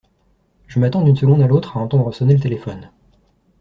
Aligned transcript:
Je 0.65 0.79
m’attends 0.79 1.03
d’une 1.03 1.15
seconde 1.15 1.43
à 1.43 1.47
l’autre 1.47 1.77
à 1.77 1.79
entendre 1.79 2.11
sonner 2.11 2.33
le 2.33 2.39
téléphone. 2.39 2.89